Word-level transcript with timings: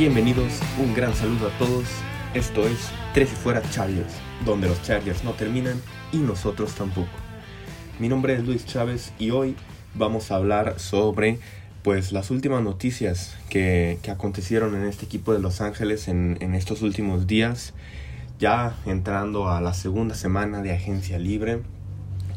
Bienvenidos, 0.00 0.62
un 0.78 0.94
gran 0.94 1.14
saludo 1.14 1.48
a 1.48 1.58
todos. 1.58 1.84
Esto 2.32 2.66
es 2.66 2.90
Tres 3.12 3.30
y 3.34 3.36
Fuera 3.36 3.60
Chargers, 3.68 4.14
donde 4.46 4.66
los 4.66 4.82
Chargers 4.82 5.24
no 5.24 5.32
terminan 5.32 5.78
y 6.10 6.16
nosotros 6.16 6.74
tampoco. 6.74 7.10
Mi 7.98 8.08
nombre 8.08 8.32
es 8.32 8.42
Luis 8.42 8.64
Chávez 8.64 9.12
y 9.18 9.28
hoy 9.28 9.56
vamos 9.94 10.30
a 10.30 10.36
hablar 10.36 10.80
sobre 10.80 11.38
pues 11.82 12.12
las 12.12 12.30
últimas 12.30 12.62
noticias 12.62 13.36
que, 13.50 13.98
acontecieron 14.10 14.74
en 14.74 14.84
este 14.84 15.04
equipo 15.04 15.34
de 15.34 15.38
Los 15.38 15.60
Ángeles 15.60 16.08
en, 16.08 16.38
en 16.40 16.54
estos 16.54 16.80
últimos 16.80 17.26
días, 17.26 17.74
ya 18.38 18.78
entrando 18.86 19.50
a 19.50 19.60
la 19.60 19.74
segunda 19.74 20.14
semana 20.14 20.62
de 20.62 20.72
agencia 20.72 21.18
libre. 21.18 21.60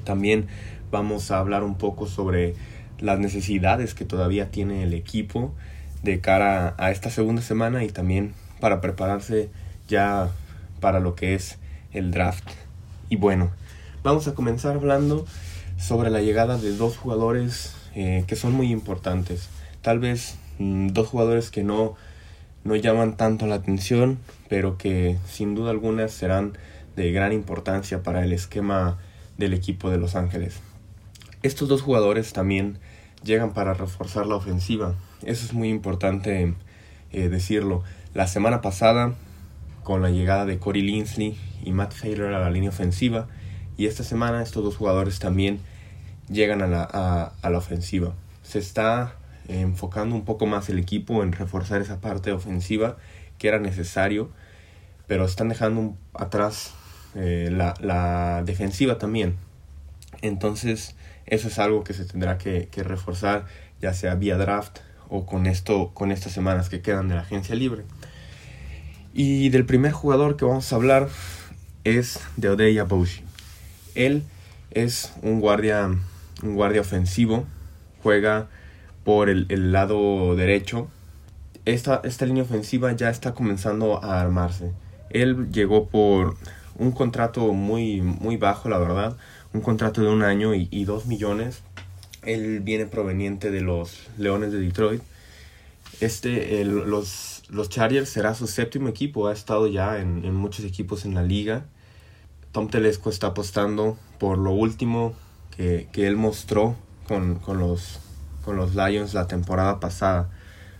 También 0.03 0.47
vamos 0.91 1.31
a 1.31 1.39
hablar 1.39 1.63
un 1.63 1.75
poco 1.75 2.07
sobre 2.07 2.55
las 2.99 3.19
necesidades 3.19 3.93
que 3.93 4.03
todavía 4.03 4.51
tiene 4.51 4.83
el 4.83 4.93
equipo 4.93 5.53
de 6.03 6.19
cara 6.19 6.75
a 6.77 6.91
esta 6.91 7.09
segunda 7.09 7.41
semana 7.41 7.83
y 7.83 7.89
también 7.89 8.33
para 8.59 8.81
prepararse 8.81 9.49
ya 9.87 10.29
para 10.79 10.99
lo 10.99 11.15
que 11.15 11.33
es 11.33 11.57
el 11.91 12.11
draft. 12.11 12.47
Y 13.09 13.15
bueno, 13.15 13.51
vamos 14.03 14.27
a 14.27 14.35
comenzar 14.35 14.75
hablando 14.75 15.25
sobre 15.77 16.09
la 16.09 16.21
llegada 16.21 16.57
de 16.57 16.75
dos 16.75 16.97
jugadores 16.97 17.75
eh, 17.95 18.23
que 18.27 18.35
son 18.35 18.53
muy 18.53 18.71
importantes. 18.71 19.49
Tal 19.81 19.99
vez 19.99 20.35
mm, 20.59 20.87
dos 20.89 21.07
jugadores 21.07 21.49
que 21.49 21.63
no, 21.63 21.95
no 22.63 22.75
llaman 22.75 23.17
tanto 23.17 23.47
la 23.47 23.55
atención, 23.55 24.19
pero 24.49 24.77
que 24.77 25.17
sin 25.27 25.55
duda 25.55 25.71
alguna 25.71 26.07
serán 26.07 26.57
de 26.95 27.11
gran 27.11 27.33
importancia 27.33 28.03
para 28.03 28.23
el 28.23 28.33
esquema 28.33 28.97
del 29.37 29.53
equipo 29.53 29.89
de 29.89 29.97
Los 29.97 30.15
Ángeles. 30.15 30.59
Estos 31.41 31.67
dos 31.67 31.81
jugadores 31.81 32.33
también 32.33 32.79
llegan 33.23 33.53
para 33.53 33.73
reforzar 33.73 34.25
la 34.25 34.35
ofensiva. 34.35 34.95
Eso 35.23 35.45
es 35.45 35.53
muy 35.53 35.69
importante 35.69 36.53
eh, 37.11 37.29
decirlo. 37.29 37.83
La 38.13 38.27
semana 38.27 38.61
pasada, 38.61 39.13
con 39.83 40.01
la 40.01 40.09
llegada 40.09 40.45
de 40.45 40.59
Corey 40.59 40.81
Linsley 40.81 41.37
y 41.63 41.71
Matt 41.71 41.93
Taylor 41.99 42.33
a 42.33 42.39
la 42.39 42.49
línea 42.49 42.69
ofensiva, 42.69 43.27
y 43.77 43.87
esta 43.87 44.03
semana 44.03 44.41
estos 44.43 44.63
dos 44.63 44.77
jugadores 44.77 45.19
también 45.19 45.59
llegan 46.29 46.61
a 46.61 46.67
la, 46.67 46.83
a, 46.83 47.49
la 47.49 47.57
ofensiva. 47.57 48.13
Se 48.43 48.59
está 48.59 49.15
enfocando 49.47 50.15
un 50.15 50.25
poco 50.25 50.45
más 50.45 50.69
el 50.69 50.79
equipo 50.79 51.23
en 51.23 51.31
reforzar 51.31 51.81
esa 51.81 51.99
parte 51.99 52.31
ofensiva 52.31 52.97
que 53.37 53.47
era 53.47 53.59
necesario, 53.59 54.29
pero 55.07 55.25
están 55.25 55.49
dejando 55.49 55.95
atrás 56.13 56.73
eh, 57.15 57.49
la, 57.51 57.73
la 57.79 58.43
defensiva 58.43 58.97
también. 58.97 59.35
Entonces, 60.21 60.95
eso 61.25 61.47
es 61.47 61.59
algo 61.59 61.83
que 61.83 61.93
se 61.93 62.05
tendrá 62.05 62.37
que, 62.37 62.67
reforzar, 62.77 63.45
ya 63.81 63.93
sea 63.93 64.15
vía 64.15 64.37
draft 64.37 64.79
o 65.09 65.25
con, 65.25 65.45
esto, 65.45 65.91
con 65.93 66.11
estas 66.11 66.31
semanas 66.31 66.69
que 66.69 66.81
quedan 66.81 67.07
de 67.07 67.15
la 67.15 67.21
agencia 67.21 67.55
libre. 67.55 67.83
Y 69.13 69.49
del 69.49 69.65
primer 69.65 69.91
jugador 69.91 70.37
que 70.37 70.45
vamos 70.45 70.71
a 70.71 70.75
hablar 70.75 71.07
es 71.83 72.19
de 72.35 72.49
Odeya 72.49 72.83
Boshi. 72.83 73.23
Él 73.95 74.23
es 74.71 75.13
un 75.21 75.39
guardia, 75.39 75.87
un 76.41 76.55
guardia 76.55 76.81
ofensivo, 76.81 77.45
juega 78.01 78.47
por 79.03 79.29
el, 79.29 79.71
lado 79.71 80.35
derecho. 80.35 80.87
Esta, 81.65 82.01
esta 82.03 82.25
línea 82.25 82.43
ofensiva 82.43 82.91
ya 82.93 83.09
está 83.09 83.33
comenzando 83.33 84.03
a 84.03 84.19
armarse. 84.19 84.71
Él 85.09 85.51
llegó 85.51 85.87
por 85.87 86.35
un 86.75 86.91
contrato 86.91 87.53
muy, 87.53 88.01
muy 88.01 88.37
bajo, 88.37 88.69
la 88.69 88.79
verdad, 88.79 89.15
un 89.53 89.61
contrato 89.61 90.01
de 90.01 90.09
un 90.09 90.23
año 90.23 90.53
y, 90.55 90.85
dos 90.85 91.05
millones. 91.05 91.61
Él 92.23 92.59
viene 92.61 92.85
proveniente 92.85 93.51
de 93.51 93.61
los 93.61 94.07
Leones 94.17 94.51
de 94.51 94.59
Detroit. 94.59 95.01
Este, 95.99 96.65
los, 96.65 97.43
los 97.49 97.69
Chargers 97.69 98.09
será 98.09 98.33
su 98.33 98.47
séptimo 98.47 98.89
equipo, 98.89 99.27
ha 99.27 99.33
estado 99.33 99.67
ya 99.67 99.99
en, 99.99 100.33
muchos 100.33 100.65
equipos 100.65 101.05
en 101.05 101.13
la 101.13 101.21
liga. 101.21 101.65
Tom 102.51 102.67
Telesco 102.67 103.09
está 103.09 103.27
apostando 103.27 103.97
por 104.19 104.37
lo 104.37 104.51
último 104.51 105.13
que, 105.55 105.87
él 105.95 106.15
mostró 106.15 106.75
con, 107.07 107.39
los, 107.59 107.99
con 108.43 108.57
los 108.57 108.73
Lions 108.75 109.13
la 109.13 109.27
temporada 109.27 109.79
pasada. 109.79 110.31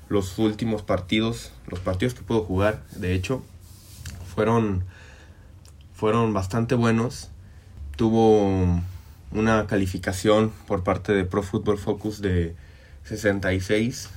Los 0.10 0.38
últimos 0.40 0.82
partidos, 0.82 1.52
los 1.68 1.80
partidos 1.80 2.16
que 2.16 2.24
pudo 2.24 2.44
jugar, 2.44 2.84
de 2.96 3.14
hecho, 3.14 3.44
fueron, 4.34 4.84
fueron 5.94 6.34
bastante 6.34 6.76
buenos 6.76 7.30
tuvo 7.96 8.82
una 9.32 9.68
calificación 9.68 10.52
por 10.68 10.84
parte 10.84 11.14
de 11.14 11.26
Pro 11.26 11.44
Football 11.44 11.78
Focus 11.78 12.22
de 12.22 12.56
66. 13.04 14.10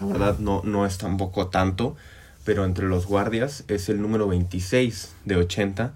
La 0.00 0.06
verdad 0.06 0.38
no, 0.38 0.62
no 0.64 0.86
es 0.86 0.98
tampoco 0.98 1.48
tanto, 1.48 1.96
pero 2.44 2.64
entre 2.64 2.86
los 2.86 3.06
guardias 3.06 3.64
es 3.68 3.88
el 3.88 4.00
número 4.00 4.28
26 4.28 5.14
de 5.24 5.36
80. 5.36 5.94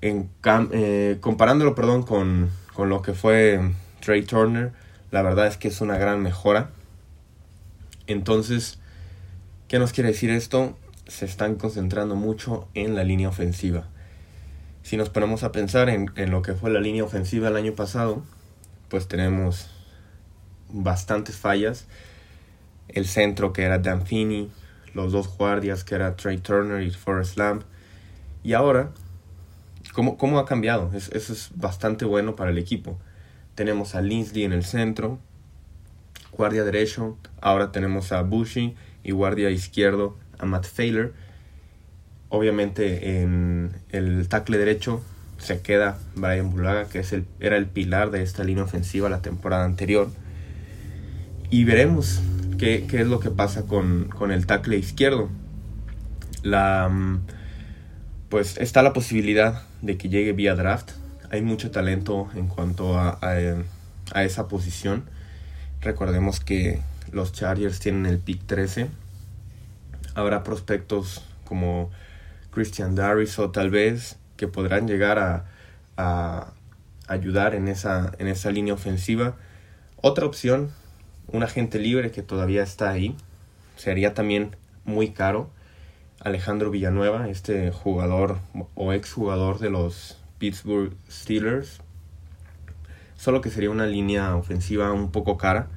En 0.00 0.30
eh, 0.72 1.18
comparándolo 1.20 1.74
perdón, 1.74 2.02
con, 2.02 2.50
con 2.74 2.88
lo 2.88 3.02
que 3.02 3.14
fue 3.14 3.60
Trey 4.00 4.22
Turner, 4.22 4.72
la 5.10 5.22
verdad 5.22 5.46
es 5.46 5.56
que 5.56 5.68
es 5.68 5.80
una 5.80 5.98
gran 5.98 6.22
mejora. 6.22 6.70
Entonces, 8.06 8.78
¿qué 9.68 9.78
nos 9.78 9.92
quiere 9.92 10.10
decir 10.10 10.30
esto? 10.30 10.78
Se 11.06 11.24
están 11.24 11.56
concentrando 11.56 12.14
mucho 12.14 12.68
en 12.74 12.94
la 12.94 13.04
línea 13.04 13.28
ofensiva. 13.28 13.88
Si 14.88 14.96
nos 14.96 15.10
ponemos 15.10 15.42
a 15.42 15.52
pensar 15.52 15.90
en, 15.90 16.10
lo 16.30 16.40
que 16.40 16.54
fue 16.54 16.70
la 16.70 16.80
línea 16.80 17.04
ofensiva 17.04 17.48
el 17.48 17.56
año 17.56 17.74
pasado, 17.74 18.22
pues 18.88 19.06
tenemos 19.06 19.68
bastantes 20.70 21.36
fallas. 21.36 21.86
El 22.88 23.04
centro 23.04 23.52
que 23.52 23.64
era 23.64 23.78
Dan 23.78 24.06
Finney, 24.06 24.50
los 24.94 25.12
dos 25.12 25.28
guardias 25.36 25.84
que 25.84 25.94
era 25.94 26.16
Trey 26.16 26.38
Turner 26.38 26.80
y 26.80 26.90
Forrest 26.90 27.36
Lamb. 27.36 27.64
Y 28.42 28.54
ahora, 28.54 28.92
¿cómo, 29.92 30.16
cómo 30.16 30.38
ha 30.38 30.46
cambiado? 30.46 30.90
eso 30.94 31.34
es 31.34 31.50
bastante 31.54 32.06
bueno 32.06 32.34
para 32.34 32.50
el 32.50 32.56
equipo. 32.56 32.98
Tenemos 33.56 33.94
a 33.94 34.00
Linsley 34.00 34.44
en 34.44 34.54
el 34.54 34.64
centro, 34.64 35.18
guardia 36.32 36.64
derecho, 36.64 37.18
ahora 37.42 37.72
tenemos 37.72 38.10
a 38.10 38.22
Bushy 38.22 38.74
y 39.04 39.10
guardia 39.10 39.50
izquierdo 39.50 40.16
a 40.38 40.46
Matt 40.46 40.64
Failer 40.64 41.12
Obviamente 42.30 43.20
en 43.20 43.72
el 43.90 44.28
tackle 44.28 44.58
derecho 44.58 45.02
se 45.38 45.60
queda 45.60 45.98
Brian 46.14 46.50
Bulaga, 46.50 46.88
que 46.88 46.98
es 46.98 47.12
el, 47.12 47.24
era 47.40 47.56
el 47.56 47.66
pilar 47.66 48.10
de 48.10 48.22
esta 48.22 48.44
línea 48.44 48.64
ofensiva 48.64 49.08
la 49.08 49.22
temporada 49.22 49.64
anterior. 49.64 50.10
Y 51.50 51.64
veremos 51.64 52.20
qué, 52.58 52.86
es 52.90 53.06
lo 53.06 53.20
que 53.20 53.30
pasa 53.30 53.62
con, 53.62 54.10
el 54.30 54.46
tackle 54.46 54.76
izquierdo. 54.76 55.30
La, 56.42 56.90
pues 58.28 58.58
está 58.58 58.82
la 58.82 58.92
posibilidad 58.92 59.62
de 59.80 59.96
que 59.96 60.08
llegue 60.08 60.32
vía 60.32 60.54
draft. 60.54 60.90
Hay 61.30 61.40
mucho 61.42 61.70
talento 61.70 62.28
en 62.34 62.48
cuanto 62.48 62.98
a, 62.98 63.18
a 63.22 64.24
esa 64.24 64.48
posición. 64.48 65.04
Recordemos 65.80 66.40
que 66.40 66.80
los 67.12 67.32
Chargers 67.32 67.80
tienen 67.80 68.06
el 68.06 68.18
pick 68.18 68.44
13. 68.46 68.88
Habrá 70.14 70.42
prospectos 70.42 71.24
como 71.44 71.90
Christian 72.58 72.96
Darris 72.96 73.38
o 73.38 73.52
tal 73.52 73.70
vez 73.70 74.16
que 74.36 74.48
podrán 74.48 74.88
llegar 74.88 75.44
a, 75.96 76.52
ayudar 77.06 77.54
en 77.54 77.68
esa, 77.68 78.10
en 78.18 78.26
esa 78.26 78.50
línea 78.50 78.74
ofensiva. 78.74 79.36
Otra 80.00 80.26
opción, 80.26 80.72
un 81.28 81.44
agente 81.44 81.78
libre 81.78 82.10
que 82.10 82.22
todavía 82.24 82.64
está 82.64 82.90
ahí, 82.90 83.14
sería 83.76 84.12
también 84.12 84.56
muy 84.84 85.10
caro. 85.10 85.50
Alejandro 86.18 86.72
Villanueva, 86.72 87.28
este 87.28 87.70
jugador 87.70 88.38
o 88.74 88.92
exjugador 88.92 89.60
de 89.60 89.70
los 89.70 90.18
Pittsburgh 90.38 90.92
Steelers. 91.08 91.80
Solo 93.16 93.40
que 93.40 93.50
sería 93.50 93.70
una 93.70 93.86
línea 93.86 94.34
ofensiva 94.34 94.92
un 94.92 95.12
poco 95.12 95.38
cara. 95.38 95.68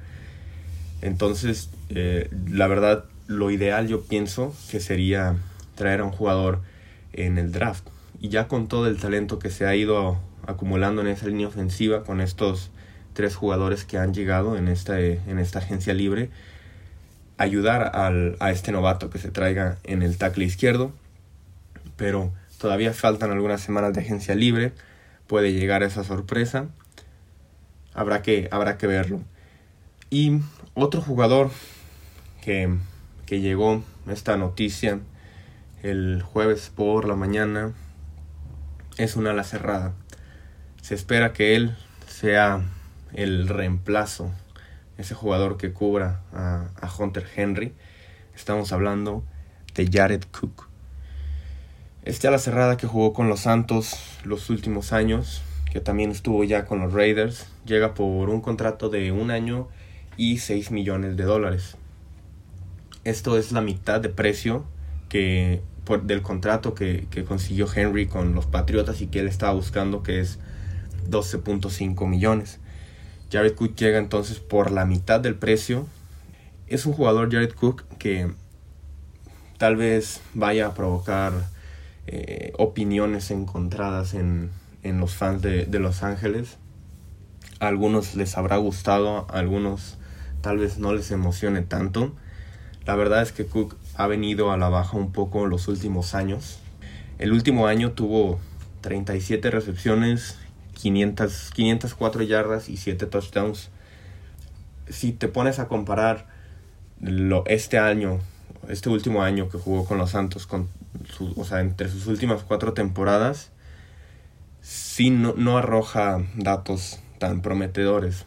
Entonces, 1.00 1.70
eh, 1.90 2.28
la 2.50 2.66
verdad, 2.66 3.04
lo 3.28 3.52
ideal 3.52 3.86
yo 3.86 4.02
pienso 4.02 4.52
que 4.68 4.80
sería 4.80 5.36
traer 5.76 6.00
a 6.00 6.04
un 6.04 6.10
jugador 6.10 6.60
en 7.12 7.38
el 7.38 7.52
draft. 7.52 7.86
Y 8.20 8.28
ya 8.28 8.48
con 8.48 8.68
todo 8.68 8.86
el 8.86 8.98
talento 8.98 9.38
que 9.38 9.50
se 9.50 9.66
ha 9.66 9.74
ido 9.74 10.18
acumulando 10.46 11.02
en 11.02 11.08
esa 11.08 11.26
línea 11.26 11.48
ofensiva, 11.48 12.04
con 12.04 12.20
estos 12.20 12.70
tres 13.12 13.36
jugadores 13.36 13.84
que 13.84 13.98
han 13.98 14.14
llegado 14.14 14.56
en 14.56 14.68
esta, 14.68 15.00
en 15.00 15.38
esta 15.38 15.58
agencia 15.58 15.94
libre, 15.94 16.30
ayudar 17.38 17.94
al, 17.94 18.36
a 18.40 18.50
este 18.50 18.72
novato 18.72 19.10
que 19.10 19.18
se 19.18 19.30
traiga 19.30 19.78
en 19.84 20.02
el 20.02 20.16
tackle 20.18 20.44
izquierdo. 20.44 20.92
Pero 21.96 22.32
todavía 22.58 22.92
faltan 22.92 23.30
algunas 23.30 23.60
semanas 23.60 23.92
de 23.92 24.00
agencia 24.00 24.34
libre. 24.34 24.72
Puede 25.26 25.52
llegar 25.52 25.82
esa 25.82 26.04
sorpresa. 26.04 26.68
Habrá 27.94 28.22
que, 28.22 28.48
habrá 28.50 28.78
que 28.78 28.86
verlo. 28.86 29.20
Y 30.10 30.40
otro 30.74 31.00
jugador 31.00 31.50
que, 32.42 32.76
que 33.26 33.40
llegó 33.40 33.82
esta 34.08 34.36
noticia 34.36 35.00
el 35.82 36.22
jueves 36.22 36.70
por 36.72 37.08
la 37.08 37.16
mañana 37.16 37.72
es 38.98 39.16
una 39.16 39.30
ala 39.30 39.42
cerrada. 39.42 39.94
Se 40.80 40.94
espera 40.94 41.32
que 41.32 41.56
él 41.56 41.76
sea 42.06 42.62
el 43.14 43.48
reemplazo, 43.48 44.30
ese 44.96 45.14
jugador 45.14 45.56
que 45.56 45.72
cubra 45.72 46.20
a, 46.32 46.70
Hunter 46.96 47.26
Henry. 47.34 47.74
Estamos 48.36 48.72
hablando 48.72 49.24
de 49.74 49.90
Jared 49.92 50.22
Cook. 50.30 50.68
Este 52.04 52.28
a 52.28 52.30
la 52.30 52.38
cerrada 52.38 52.76
que 52.76 52.86
jugó 52.86 53.12
con 53.12 53.28
los 53.28 53.40
Santos 53.40 53.96
los 54.22 54.50
últimos 54.50 54.92
años, 54.92 55.42
que 55.72 55.80
también 55.80 56.12
estuvo 56.12 56.44
ya 56.44 56.64
con 56.64 56.78
los 56.78 56.92
Raiders, 56.92 57.48
llega 57.64 57.92
por 57.94 58.30
un 58.30 58.40
contrato 58.40 58.88
de 58.88 59.10
un 59.10 59.32
año 59.32 59.68
y 60.16 60.38
6 60.38 60.70
millones 60.70 61.16
de 61.16 61.24
dólares. 61.24 61.76
Esto 63.02 63.36
es 63.36 63.50
la 63.50 63.62
mitad 63.62 64.00
de 64.00 64.10
precio 64.10 64.64
que 65.08 65.60
por, 65.84 66.02
del 66.04 66.22
contrato 66.22 66.74
que, 66.74 67.06
que 67.10 67.24
consiguió 67.24 67.66
Henry 67.72 68.06
con 68.06 68.34
los 68.34 68.46
Patriotas 68.46 69.00
y 69.00 69.06
que 69.06 69.20
él 69.20 69.28
estaba 69.28 69.52
buscando, 69.52 70.02
que 70.02 70.20
es 70.20 70.38
12.5 71.08 72.06
millones. 72.08 72.60
Jared 73.30 73.54
Cook 73.54 73.74
llega 73.76 73.98
entonces 73.98 74.40
por 74.40 74.70
la 74.70 74.84
mitad 74.84 75.20
del 75.20 75.34
precio. 75.34 75.86
Es 76.66 76.86
un 76.86 76.92
jugador, 76.92 77.32
Jared 77.32 77.52
Cook, 77.54 77.84
que 77.98 78.30
tal 79.58 79.76
vez 79.76 80.20
vaya 80.34 80.66
a 80.66 80.74
provocar 80.74 81.32
eh, 82.06 82.52
opiniones 82.58 83.30
encontradas 83.30 84.14
en, 84.14 84.50
en 84.82 84.98
los 84.98 85.14
fans 85.14 85.40
de, 85.40 85.66
de, 85.66 85.78
Los 85.78 86.02
Ángeles. 86.02 86.58
Algunos 87.58 88.16
les 88.16 88.36
habrá 88.36 88.56
gustado, 88.56 89.26
algunos 89.30 89.98
tal 90.40 90.58
vez 90.58 90.78
no 90.78 90.92
les 90.92 91.10
emocione 91.10 91.62
tanto. 91.62 92.12
La 92.84 92.96
verdad 92.96 93.22
es 93.22 93.32
que 93.32 93.46
Cook 93.46 93.76
ha 93.96 94.06
venido 94.06 94.50
a 94.52 94.56
la 94.56 94.68
baja 94.68 94.96
un 94.96 95.12
poco 95.12 95.44
en 95.44 95.50
los 95.50 95.68
últimos 95.68 96.14
años. 96.14 96.58
El 97.18 97.32
último 97.32 97.66
año 97.66 97.92
tuvo 97.92 98.38
37 98.80 99.50
recepciones 99.50 100.38
500, 100.74 101.50
504 101.54 102.22
yardas 102.22 102.68
y 102.68 102.76
7 102.76 103.06
touchdowns. 103.06 103.70
Si 104.88 105.12
te 105.12 105.28
pones 105.28 105.58
a 105.58 105.68
comparar 105.68 106.26
lo, 107.00 107.44
este 107.46 107.78
año, 107.78 108.20
este 108.68 108.88
último 108.88 109.22
año 109.22 109.48
que 109.48 109.58
jugó 109.58 109.84
con 109.84 109.98
los 109.98 110.10
Santos, 110.10 110.46
con 110.46 110.68
o 111.36 111.44
sea, 111.44 111.60
entre 111.60 111.88
sus 111.88 112.06
últimas 112.06 112.42
cuatro 112.42 112.74
temporadas, 112.74 113.50
sí 114.60 115.10
no, 115.10 115.34
no 115.36 115.58
arroja 115.58 116.22
datos 116.36 117.00
tan 117.18 117.42
prometedores. 117.42 118.24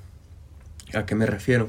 ¿A 0.93 1.05
qué 1.05 1.15
me 1.15 1.25
refiero? 1.25 1.67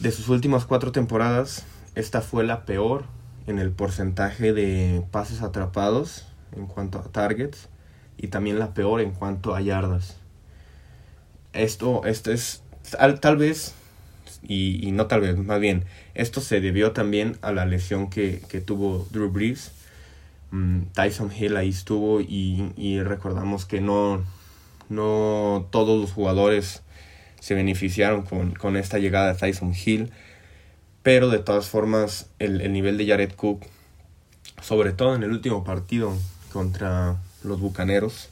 De 0.00 0.10
sus 0.10 0.28
últimas 0.28 0.66
cuatro 0.66 0.92
temporadas, 0.92 1.64
esta 1.98 2.20
fue 2.20 2.44
la 2.44 2.64
peor 2.64 3.06
en 3.48 3.58
el 3.58 3.72
porcentaje 3.72 4.52
de 4.52 5.02
pases 5.10 5.42
atrapados 5.42 6.28
en 6.56 6.66
cuanto 6.66 7.00
a 7.00 7.02
targets 7.02 7.68
y 8.16 8.28
también 8.28 8.60
la 8.60 8.72
peor 8.72 9.00
en 9.00 9.10
cuanto 9.10 9.56
a 9.56 9.60
yardas. 9.60 10.16
Esto, 11.52 12.04
es 12.04 12.62
tal, 12.92 13.18
tal 13.18 13.36
vez, 13.36 13.74
y, 14.44 14.86
y, 14.86 14.92
no 14.92 15.06
tal 15.06 15.22
vez, 15.22 15.36
más 15.38 15.58
bien, 15.58 15.86
esto 16.14 16.40
se 16.40 16.60
debió 16.60 16.92
también 16.92 17.36
a 17.42 17.50
la 17.50 17.66
lesión 17.66 18.10
que, 18.10 18.42
que 18.48 18.60
tuvo 18.60 19.08
Drew 19.10 19.30
Brees. 19.30 19.72
Mm, 20.52 20.82
Tyson 20.94 21.32
Hill 21.36 21.56
ahí 21.56 21.70
estuvo 21.70 22.20
y, 22.20 22.72
y, 22.76 23.02
recordamos 23.02 23.66
que 23.66 23.80
no, 23.80 24.22
no 24.88 25.66
todos 25.72 26.00
los 26.00 26.12
jugadores 26.12 26.82
se 27.40 27.54
beneficiaron 27.54 28.22
con, 28.22 28.52
con 28.52 28.76
esta 28.76 28.98
llegada 28.98 29.32
de 29.32 29.38
Tyson 29.38 29.74
Hill. 29.74 30.12
Pero 31.08 31.30
de 31.30 31.38
todas 31.38 31.70
formas, 31.70 32.28
el, 32.38 32.60
el 32.60 32.70
nivel 32.74 32.98
de 32.98 33.06
Jared 33.06 33.32
Cook, 33.32 33.64
sobre 34.60 34.92
todo 34.92 35.14
en 35.14 35.22
el 35.22 35.30
último 35.30 35.64
partido 35.64 36.14
contra 36.52 37.16
los 37.42 37.60
Bucaneros, 37.60 38.28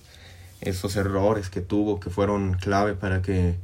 esos 0.61 0.95
errores 0.97 1.49
que 1.49 1.63
tuvo 1.63 2.01
que 2.01 2.11
fueron 2.11 2.53
clave 2.53 2.93
para 2.93 3.23
que, 3.23 3.55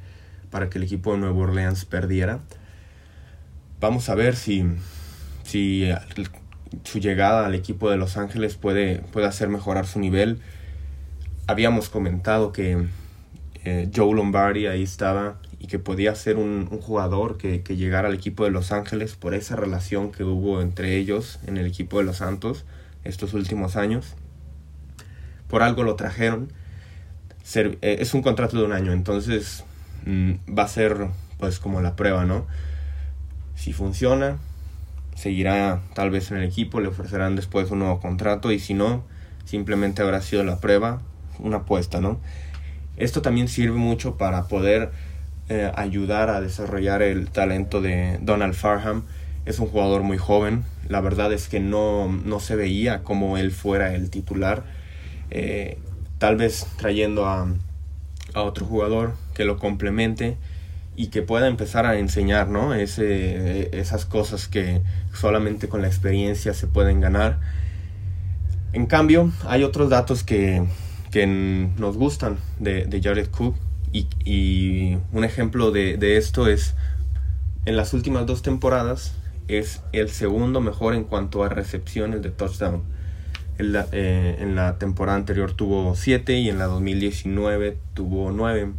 para 0.50 0.70
que 0.70 0.78
el 0.78 0.84
equipo 0.84 1.12
de 1.12 1.18
Nueva 1.18 1.36
Orleans 1.36 1.84
perdiera. 1.84 2.40
Vamos 3.80 4.08
a 4.08 4.14
ver 4.14 4.34
si, 4.34 4.64
si 5.44 5.90
su 6.82 6.98
llegada 6.98 7.44
al 7.44 7.54
equipo 7.54 7.90
de 7.90 7.98
Los 7.98 8.16
Ángeles 8.16 8.54
puede, 8.54 9.00
puede 9.12 9.26
hacer 9.26 9.50
mejorar 9.50 9.86
su 9.86 10.00
nivel. 10.00 10.40
Habíamos 11.46 11.90
comentado 11.90 12.50
que 12.50 12.86
eh, 13.64 13.90
Joe 13.94 14.14
Lombardi 14.14 14.68
ahí 14.68 14.82
estaba 14.82 15.36
y 15.62 15.68
que 15.68 15.78
podía 15.78 16.14
ser 16.14 16.36
un, 16.36 16.68
un 16.70 16.80
jugador 16.80 17.38
que, 17.38 17.62
que, 17.62 17.76
llegara 17.76 18.08
al 18.08 18.14
equipo 18.14 18.44
de 18.44 18.50
Los 18.50 18.72
Ángeles 18.72 19.14
por 19.14 19.32
esa 19.32 19.56
relación 19.56 20.12
que 20.12 20.24
hubo 20.24 20.60
entre 20.60 20.96
ellos 20.96 21.38
en 21.46 21.56
el 21.56 21.66
equipo 21.66 21.98
de 21.98 22.04
los 22.04 22.18
Santos 22.18 22.66
estos 23.04 23.32
últimos 23.32 23.76
años 23.76 24.16
por 25.52 25.62
algo 25.62 25.82
lo 25.82 25.96
trajeron. 25.96 26.50
Ser, 27.44 27.76
eh, 27.82 27.98
es 28.00 28.14
un 28.14 28.22
contrato 28.22 28.56
de 28.56 28.64
un 28.64 28.72
año, 28.72 28.92
entonces 28.94 29.64
mm, 30.06 30.32
va 30.58 30.62
a 30.62 30.68
ser 30.68 31.08
pues 31.38 31.58
como 31.58 31.82
la 31.82 31.94
prueba, 31.94 32.24
¿no? 32.24 32.46
Si 33.54 33.74
funciona, 33.74 34.38
seguirá 35.14 35.82
tal 35.94 36.08
vez 36.08 36.30
en 36.30 36.38
el 36.38 36.44
equipo, 36.44 36.80
le 36.80 36.88
ofrecerán 36.88 37.36
después 37.36 37.70
un 37.70 37.80
nuevo 37.80 38.00
contrato 38.00 38.50
y 38.50 38.60
si 38.60 38.72
no, 38.72 39.04
simplemente 39.44 40.00
habrá 40.00 40.22
sido 40.22 40.42
la 40.42 40.58
prueba, 40.58 41.02
una 41.38 41.58
apuesta, 41.58 42.00
¿no? 42.00 42.18
Esto 42.96 43.20
también 43.20 43.46
sirve 43.46 43.76
mucho 43.76 44.16
para 44.16 44.48
poder 44.48 44.90
eh, 45.48 45.70
ayudar 45.74 46.30
a 46.30 46.40
desarrollar 46.40 47.02
el 47.02 47.30
talento 47.30 47.80
de 47.80 48.18
Donald 48.22 48.54
Farham. 48.54 49.04
Es 49.44 49.58
un 49.58 49.66
jugador 49.66 50.02
muy 50.02 50.18
joven, 50.18 50.64
la 50.88 51.00
verdad 51.00 51.32
es 51.32 51.48
que 51.48 51.58
no, 51.58 52.08
no 52.08 52.38
se 52.38 52.54
veía 52.54 53.02
como 53.02 53.36
él 53.38 53.50
fuera 53.50 53.94
el 53.94 54.08
titular 54.08 54.64
eh, 55.34 55.78
tal 56.18 56.36
vez 56.36 56.66
trayendo 56.76 57.26
a, 57.26 57.48
a, 58.34 58.42
otro 58.42 58.66
jugador 58.66 59.14
que 59.32 59.46
lo 59.46 59.56
complemente 59.56 60.36
y 60.94 61.06
que 61.06 61.22
pueda 61.22 61.48
empezar 61.48 61.86
a 61.86 61.98
enseñar 61.98 62.48
¿no? 62.48 62.74
Ese, 62.74 63.74
esas 63.76 64.04
cosas 64.04 64.46
que 64.46 64.82
solamente 65.14 65.68
con 65.68 65.80
la 65.80 65.88
experiencia 65.88 66.52
se 66.52 66.66
pueden 66.66 67.00
ganar. 67.00 67.40
En 68.74 68.84
cambio, 68.84 69.32
hay 69.46 69.64
otros 69.64 69.88
datos 69.88 70.22
que, 70.22 70.64
que 71.10 71.26
nos 71.26 71.96
gustan 71.96 72.36
de, 72.60 72.84
de 72.84 73.00
Jared 73.00 73.28
Cook 73.28 73.56
y, 73.92 74.08
y 74.24 74.98
un 75.12 75.24
ejemplo 75.24 75.70
de, 75.70 75.96
de 75.96 76.16
esto 76.16 76.48
es 76.48 76.74
en 77.66 77.76
las 77.76 77.94
últimas 77.94 78.26
dos 78.26 78.42
temporadas 78.42 79.14
es 79.48 79.82
el 79.92 80.08
segundo 80.10 80.60
mejor 80.60 80.94
en 80.94 81.04
cuanto 81.04 81.44
a 81.44 81.48
recepciones 81.48 82.22
de 82.22 82.30
touchdown 82.30 82.82
en 83.58 83.72
la, 83.72 83.86
eh, 83.92 84.36
en 84.40 84.56
la 84.56 84.78
temporada 84.78 85.16
anterior 85.16 85.52
tuvo 85.52 85.94
7 85.94 86.38
y 86.38 86.48
en 86.48 86.58
la 86.58 86.66
2019 86.66 87.78
tuvo 87.94 88.32
9. 88.32 88.72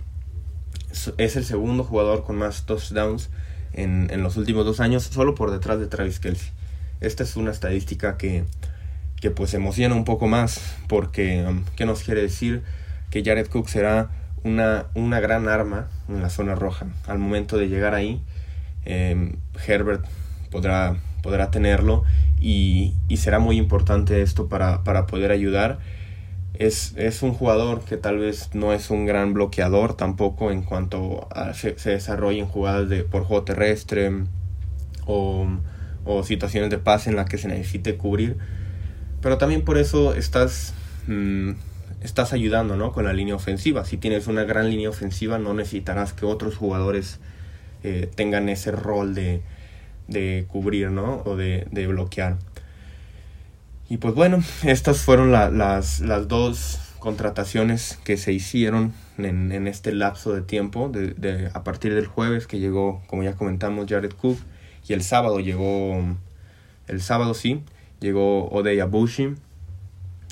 Es 1.17 1.36
el 1.36 1.46
segundo 1.46 1.84
jugador 1.84 2.24
con 2.24 2.38
más 2.38 2.65
touchdowns 2.65 3.29
en, 3.74 4.10
en 4.12 4.24
los 4.24 4.38
últimos 4.38 4.65
dos 4.65 4.79
años, 4.79 5.03
solo 5.03 5.36
por 5.36 5.51
detrás 5.51 5.79
de 5.79 5.88
Travis 5.88 6.20
Kelsey. 6.20 6.51
Esta 7.01 7.24
es 7.24 7.36
una 7.36 7.51
estadística 7.51 8.17
que, 8.17 8.46
que 9.20 9.32
pues 9.32 9.53
emociona 9.53 9.96
un 9.96 10.05
poco 10.05 10.27
más 10.27 10.60
porque, 10.88 11.46
um, 11.48 11.63
¿qué 11.75 11.86
nos 11.86 12.03
quiere 12.03 12.22
decir? 12.22 12.63
Que 13.10 13.24
Jared 13.24 13.48
Cook 13.48 13.70
será 13.70 14.10
una, 14.44 14.88
una 14.94 15.20
gran 15.20 15.48
arma 15.48 15.88
en 16.10 16.22
la 16.22 16.30
zona 16.30 16.56
roja. 16.56 16.88
Al 17.08 17.20
momento 17.20 17.58
de 17.58 17.70
llegar 17.70 17.96
ahí, 17.96 18.22
eh, 18.86 19.36
Herbert 19.68 20.06
podrá, 20.52 20.96
podrá 21.22 21.52
tenerlo 21.52 22.04
y, 22.40 22.94
y 23.08 23.18
será 23.18 23.40
muy 23.40 23.58
importante 23.58 24.22
esto 24.22 24.50
para, 24.50 24.84
para 24.84 25.08
poder 25.08 25.32
ayudar. 25.32 25.80
Es, 26.54 26.94
es, 26.98 27.24
un 27.24 27.34
jugador 27.34 27.84
que 27.84 27.98
tal 27.98 28.20
vez 28.20 28.52
no 28.54 28.74
es 28.74 28.92
un 28.92 29.08
gran 29.08 29.34
bloqueador 29.34 29.96
tampoco 29.96 30.52
en 30.52 30.62
cuanto 30.62 31.28
se, 31.56 31.80
se 31.80 31.92
desarrollen 31.92 32.46
jugadas 32.46 32.90
de, 32.90 33.04
por 33.04 33.24
juego 33.24 33.44
terrestre 33.44 34.12
o, 35.08 35.48
o, 36.06 36.24
situaciones 36.24 36.70
de 36.70 36.78
pase 36.78 37.10
en 37.10 37.16
las 37.16 37.28
que 37.28 37.40
se 37.40 37.48
necesite 37.48 37.98
cubrir. 37.98 38.38
Pero 39.22 39.38
también 39.38 39.64
por 39.64 39.78
eso 39.80 40.14
estás, 40.14 40.74
mmm, 41.08 41.54
estás 42.03 42.33
ayudando 42.33 42.75
¿no? 42.75 42.91
con 42.91 43.05
la 43.05 43.13
línea 43.13 43.36
ofensiva. 43.36 43.86
Si 43.86 43.98
tienes 43.98 44.27
una 44.27 44.43
gran 44.43 44.69
línea 44.69 44.89
ofensiva 44.89 45.38
no 45.39 45.53
necesitarás 45.53 46.13
que 46.13 46.25
otros 46.25 46.55
jugadores 46.55 47.19
eh, 47.83 48.10
tengan 48.13 48.50
ese 48.50 48.72
rol 48.72 49.15
de, 49.15 49.41
de 50.07 50.45
cubrir, 50.48 50.91
¿no? 50.91 51.24
O 51.25 51.36
de, 51.36 51.67
de 51.72 51.88
bloquear. 51.88 52.38
Y 53.89 53.98
pues 53.98 54.13
bueno, 54.13 54.43
estas 54.63 55.01
fueron 55.01 55.31
la, 55.31 55.50
las, 55.50 56.00
las 56.00 56.27
dos 56.27 56.79
contrataciones 57.00 58.00
que 58.05 58.15
se 58.15 58.31
hicieron 58.31 58.93
en, 59.17 59.67
este 59.67 59.93
lapso 59.93 60.33
de 60.33 60.41
tiempo, 60.41 60.89
a 61.53 61.63
partir 61.65 61.93
del 61.93 62.07
jueves 62.07 62.48
que 62.48 62.60
llegó, 62.60 63.01
como 63.07 63.24
ya 63.24 63.33
comentamos, 63.36 63.88
Jared 63.89 64.13
Cook, 64.13 64.38
y 64.88 64.93
el 64.93 65.03
sábado 65.03 65.41
llegó, 65.41 66.01
el 66.88 67.01
sábado 67.01 67.33
sí, 67.33 67.62
llegó 68.00 68.48
Odey 68.50 68.79
Abushi, 68.79 69.36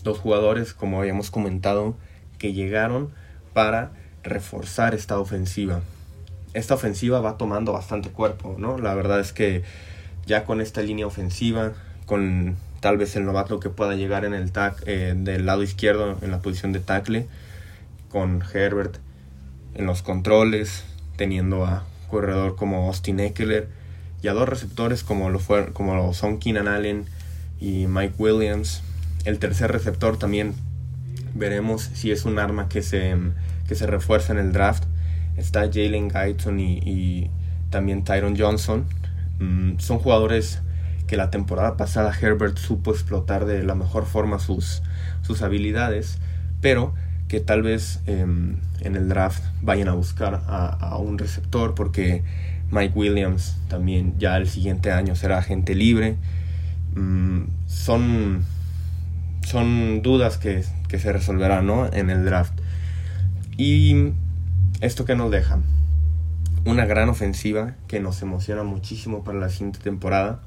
dos 0.03 0.19
jugadores, 0.19 0.73
como 0.73 0.99
habíamos 0.99 1.31
comentado, 1.31 1.95
que 2.37 2.53
llegaron 2.53 3.11
para 3.53 3.91
reforzar 4.23 4.93
esta 4.93 5.19
ofensiva 5.19 5.81
esta 6.53 6.75
ofensiva 6.75 7.21
va 7.21 7.37
tomando 7.37 7.71
bastante 7.71 8.09
cuerpo, 8.09 8.55
¿no? 8.57 8.77
La 8.77 8.93
verdad 8.93 9.19
es 9.19 9.31
que 9.31 9.63
ya 10.25 10.45
con 10.45 10.61
esta 10.61 10.81
línea 10.81 11.07
ofensiva, 11.07 11.73
con 12.05 12.57
tal 12.79 12.97
vez 12.97 13.15
el 13.15 13.25
novato 13.25 13.59
que 13.59 13.69
pueda 13.69 13.95
llegar 13.95 14.25
en 14.25 14.33
el 14.33 14.51
tac, 14.51 14.83
eh, 14.85 15.13
del 15.15 15.45
lado 15.45 15.63
izquierdo 15.63 16.17
en 16.21 16.31
la 16.31 16.39
posición 16.39 16.73
de 16.73 16.79
tackle, 16.79 17.27
con 18.09 18.43
Herbert 18.53 18.97
en 19.75 19.85
los 19.85 20.01
controles, 20.01 20.83
teniendo 21.15 21.65
a 21.65 21.85
corredor 22.09 22.55
como 22.57 22.87
Austin 22.87 23.21
Eckler 23.21 23.69
y 24.21 24.27
a 24.27 24.33
dos 24.33 24.49
receptores 24.49 25.03
como 25.03 25.29
lo, 25.29 25.39
fue, 25.39 25.71
como 25.71 25.95
lo 25.95 26.13
son 26.13 26.39
Keenan 26.39 26.67
Allen 26.67 27.05
y 27.59 27.87
Mike 27.87 28.15
Williams. 28.17 28.83
El 29.25 29.39
tercer 29.39 29.71
receptor 29.71 30.17
también 30.17 30.55
veremos 31.33 31.89
si 31.93 32.11
es 32.11 32.25
un 32.25 32.39
arma 32.39 32.69
que 32.69 32.81
se, 32.81 33.15
que 33.67 33.75
se 33.75 33.87
refuerza 33.87 34.33
en 34.33 34.39
el 34.39 34.51
draft. 34.51 34.83
Está 35.37 35.61
Jalen 35.61 36.09
Guyton 36.09 36.59
y, 36.59 37.29
también 37.69 38.03
Tyron 38.03 38.37
Johnson. 38.37 38.85
Mm, 39.39 39.79
son 39.79 39.99
jugadores 39.99 40.61
que 41.07 41.17
la 41.17 41.29
temporada 41.29 41.77
pasada 41.77 42.13
Herbert 42.19 42.57
supo 42.57 42.91
explotar 42.91 43.45
de 43.45 43.63
la 43.63 43.75
mejor 43.75 44.05
forma 44.05 44.39
sus, 44.39 44.81
sus 45.21 45.41
habilidades, 45.41 46.19
pero 46.61 46.93
que 47.27 47.39
tal 47.39 47.61
vez 47.61 48.01
em, 48.07 48.57
en 48.81 48.95
el 48.95 49.07
draft 49.07 49.43
vayan 49.61 49.87
a 49.87 49.93
buscar 49.93 50.41
a, 50.47 50.97
un 50.97 51.17
receptor 51.17 51.75
porque 51.75 52.23
Mike 52.71 52.93
Williams 52.93 53.57
también 53.69 54.15
ya 54.19 54.37
el 54.37 54.49
siguiente 54.49 54.91
año 54.91 55.15
será 55.15 55.37
agente 55.37 55.75
libre. 55.75 56.17
Mm, 56.95 57.43
son, 57.67 58.43
son 59.45 60.01
dudas 60.01 60.37
que, 60.37 60.63
que 60.87 60.99
se 60.99 61.11
resolverán 61.11 61.69
en 61.93 62.09
el 62.09 62.25
draft. 62.25 62.53
Y 63.57 64.13
esto 64.81 65.05
que 65.05 65.15
nos 65.15 65.31
deja 65.31 65.59
una 66.63 66.85
gran 66.85 67.09
ofensiva 67.09 67.75
que 67.87 67.99
nos 67.99 68.21
emociona 68.21 68.63
muchísimo 68.63 69.23
para 69.23 69.39
la 69.39 69.49
siguiente 69.49 69.79
temporada, 69.79 70.41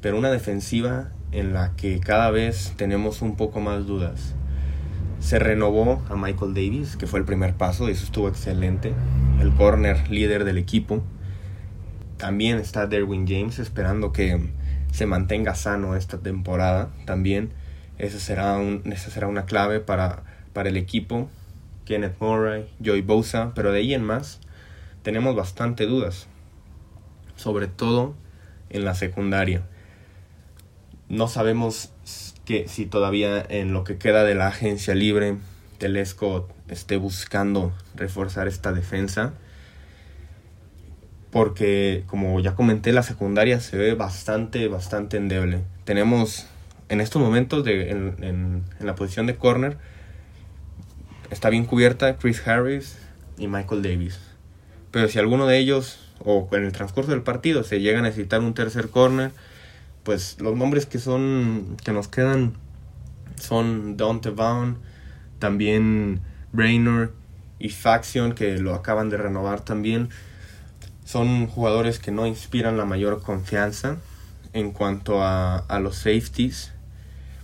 pero 0.00 0.18
una 0.18 0.30
defensiva 0.30 1.10
en 1.32 1.52
la 1.52 1.74
que 1.76 2.00
cada 2.00 2.30
vez 2.30 2.72
tenemos 2.76 3.22
un 3.22 3.36
poco 3.36 3.60
más 3.60 3.86
dudas. 3.86 4.34
Se 5.20 5.38
renovó 5.38 6.02
a 6.10 6.16
Michael 6.16 6.54
Davis, 6.54 6.96
que 6.96 7.06
fue 7.06 7.20
el 7.20 7.24
primer 7.24 7.54
paso, 7.54 7.88
y 7.88 7.92
eso 7.92 8.04
estuvo 8.04 8.28
excelente. 8.28 8.92
El 9.40 9.52
corner 9.54 10.10
líder 10.10 10.44
del 10.44 10.58
equipo. 10.58 11.02
También 12.18 12.58
está 12.58 12.86
Derwin 12.86 13.26
James 13.26 13.58
esperando 13.58 14.12
que 14.12 14.50
se 14.92 15.06
mantenga 15.06 15.54
sano 15.54 15.96
esta 15.96 16.18
temporada. 16.18 16.90
También 17.06 17.50
esa 17.98 18.18
será, 18.18 18.56
un, 18.58 18.82
esa 18.92 19.10
será 19.10 19.26
una 19.26 19.44
clave 19.46 19.80
para, 19.80 20.24
para 20.52 20.68
el 20.68 20.76
equipo. 20.76 21.28
Kenneth 21.84 22.16
Murray, 22.20 22.68
Joey 22.84 23.02
Bosa, 23.02 23.52
pero 23.54 23.70
de 23.70 23.80
ahí 23.80 23.94
en 23.94 24.02
más 24.04 24.40
tenemos 25.02 25.36
bastante 25.36 25.86
dudas. 25.86 26.26
Sobre 27.36 27.66
todo 27.66 28.14
en 28.70 28.84
la 28.84 28.94
secundaria. 28.94 29.62
No 31.08 31.28
sabemos 31.28 31.92
que 32.44 32.68
si 32.68 32.86
todavía 32.86 33.44
en 33.48 33.72
lo 33.72 33.84
que 33.84 33.98
queda 33.98 34.24
de 34.24 34.34
la 34.34 34.48
agencia 34.48 34.94
libre 34.94 35.36
Telesco 35.78 36.48
esté 36.68 36.96
buscando 36.96 37.72
reforzar 37.94 38.48
esta 38.48 38.72
defensa. 38.72 39.34
Porque, 41.30 42.04
como 42.06 42.38
ya 42.40 42.54
comenté, 42.54 42.92
la 42.92 43.02
secundaria 43.02 43.60
se 43.60 43.76
ve 43.76 43.94
bastante, 43.94 44.68
bastante 44.68 45.16
endeble. 45.16 45.62
Tenemos 45.84 46.46
en 46.88 47.00
estos 47.00 47.20
momentos 47.20 47.64
de, 47.64 47.90
en, 47.90 48.14
en, 48.22 48.64
la 48.80 48.94
posición 48.94 49.26
de 49.26 49.36
corner, 49.36 49.78
está 51.30 51.50
bien 51.50 51.64
cubierta 51.64 52.16
Chris 52.16 52.46
Harris 52.46 52.98
y 53.38 53.48
Michael 53.48 53.82
Davis. 53.82 54.20
Pero 54.90 55.08
si 55.08 55.18
alguno 55.18 55.46
de 55.46 55.58
ellos, 55.58 56.12
o 56.20 56.48
en 56.52 56.64
el 56.64 56.72
transcurso 56.72 57.10
del 57.10 57.22
partido, 57.22 57.64
se 57.64 57.80
llega 57.80 57.98
a 57.98 58.02
necesitar 58.02 58.40
un 58.40 58.54
tercer 58.54 58.90
corner, 58.90 59.32
pues 60.04 60.40
los 60.40 60.56
nombres 60.56 60.86
que 60.86 60.98
son 60.98 61.76
que 61.82 61.92
nos 61.92 62.08
quedan 62.08 62.54
son 63.36 63.96
Dante 63.96 64.30
Vaughn, 64.30 64.78
también 65.38 66.20
Brainerd 66.52 67.10
y 67.58 67.70
Faction 67.70 68.34
que 68.34 68.58
lo 68.58 68.74
acaban 68.74 69.08
de 69.08 69.16
renovar 69.16 69.64
también. 69.64 70.10
Son 71.04 71.46
jugadores 71.46 71.98
que 71.98 72.10
no 72.10 72.26
inspiran 72.26 72.76
la 72.76 72.84
mayor 72.84 73.22
confianza 73.22 73.96
en 74.52 74.70
cuanto 74.70 75.22
a, 75.22 75.56
a 75.56 75.80
los 75.80 75.96
safeties. 75.96 76.73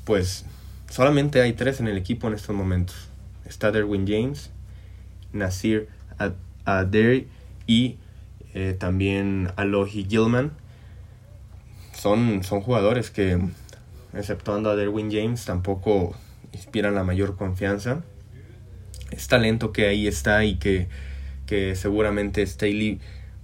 Pues 0.04 0.45
solamente 0.88 1.40
hay 1.40 1.52
tres 1.52 1.80
en 1.80 1.88
el 1.88 1.97
equipo 1.97 2.28
en 2.28 2.35
estos 2.35 2.54
momentos. 2.54 3.09
Está 3.45 3.73
Derwin 3.73 4.07
James, 4.07 4.50
Nasir 5.33 5.88
Aderi 6.64 7.28
y 7.66 7.99
eh, 8.54 8.76
también 8.78 9.52
Alohi 9.57 10.07
Gilman 10.09 10.52
son, 11.95 12.42
son 12.45 12.62
jugadores 12.62 13.11
que, 13.11 13.38
exceptuando 14.14 14.71
a 14.71 14.76
Derwin 14.76 15.11
James, 15.12 15.45
tampoco 15.45 16.14
inspiran 16.52 16.95
la 16.95 17.04
mayor 17.04 17.37
confianza. 17.37 18.02
Es 19.11 19.28
talento 19.28 19.73
que 19.73 19.87
ahí 19.87 20.07
está 20.07 20.45
y 20.45 20.57
que, 20.57 20.88
que 21.47 21.75
seguramente 21.76 22.47
Staley 22.47 23.00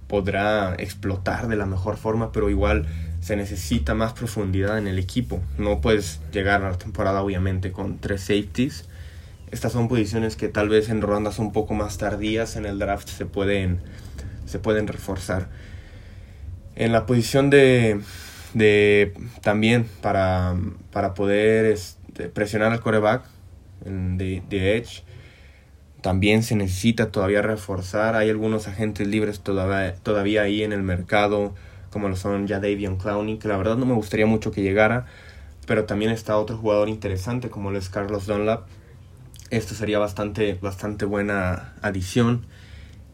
podrá 0.07 0.75
explotar 0.75 1.47
de 1.47 1.55
la 1.55 1.65
mejor 1.65 1.97
forma, 1.97 2.31
pero 2.31 2.49
igual 2.49 2.87
se 3.27 3.35
necesita 3.35 3.93
más 3.93 4.13
profundidad 4.13 4.77
en 4.77 4.87
el 4.87 4.97
equipo. 4.97 5.41
No 5.57 5.81
puedes 5.81 6.21
llegar 6.31 6.63
a 6.63 6.69
la 6.69 6.77
temporada 6.77 7.21
obviamente 7.21 7.73
con 7.73 7.97
tres 7.97 8.21
safeties. 8.21 8.85
Estas 9.51 9.73
son 9.73 9.89
posiciones 9.89 10.37
que 10.37 10.47
tal 10.47 10.69
vez 10.69 10.87
en 10.87 11.01
rondas 11.01 11.37
un 11.37 11.51
poco 11.51 11.73
más 11.73 11.97
tardías 11.97 12.55
en 12.55 12.65
el 12.65 12.79
draft 12.79 13.09
se 13.09 13.25
pueden, 13.25 13.81
se 14.45 14.59
pueden 14.59 14.87
reforzar. 14.87 15.49
En 16.77 16.93
la 16.93 17.05
posición 17.05 17.49
de, 17.49 17.99
de 18.53 19.13
también 19.41 19.89
para, 20.01 20.55
para 20.93 21.13
poder 21.13 21.65
este, 21.65 22.29
presionar 22.29 22.71
al 22.71 22.79
coreback 22.79 23.25
de, 23.83 24.41
de, 24.47 24.77
Edge. 24.77 25.03
También 25.99 26.43
se 26.43 26.55
necesita 26.55 27.11
todavía 27.11 27.41
reforzar. 27.41 28.15
Hay 28.15 28.29
algunos 28.29 28.69
agentes 28.69 29.05
libres 29.05 29.41
todavía, 29.41 29.95
todavía 29.95 30.43
ahí 30.43 30.63
en 30.63 30.71
el 30.71 30.81
mercado, 30.81 31.55
como 31.91 32.09
lo 32.09 32.15
son 32.15 32.47
ya 32.47 32.59
Davion 32.59 32.97
Clowney, 32.97 33.37
que 33.37 33.47
la 33.47 33.57
verdad 33.57 33.77
no 33.77 33.85
me 33.85 33.93
gustaría 33.93 34.25
mucho 34.25 34.51
que 34.51 34.61
llegara. 34.61 35.05
Pero 35.65 35.85
también 35.85 36.11
está 36.11 36.37
otro 36.37 36.57
jugador 36.57 36.89
interesante 36.89 37.49
como 37.49 37.71
lo 37.71 37.77
es 37.77 37.89
Carlos 37.89 38.25
Dunlap. 38.25 38.67
Esto 39.49 39.75
sería 39.75 39.99
bastante, 39.99 40.57
bastante 40.61 41.05
buena 41.05 41.73
adición. 41.81 42.45